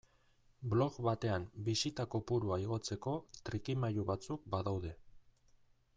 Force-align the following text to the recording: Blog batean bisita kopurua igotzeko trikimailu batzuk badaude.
Blog 0.69 0.95
batean 1.07 1.45
bisita 1.67 2.07
kopurua 2.15 2.59
igotzeko 2.65 3.15
trikimailu 3.51 4.07
batzuk 4.11 4.49
badaude. 4.57 4.99